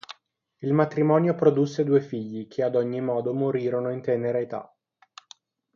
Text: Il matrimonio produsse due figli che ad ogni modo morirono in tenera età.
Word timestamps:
Il 0.61 0.73
matrimonio 0.73 1.35
produsse 1.35 1.83
due 1.83 2.01
figli 2.01 2.47
che 2.47 2.63
ad 2.63 2.75
ogni 2.75 3.01
modo 3.01 3.35
morirono 3.35 3.91
in 3.91 4.01
tenera 4.01 4.39
età. 4.39 4.75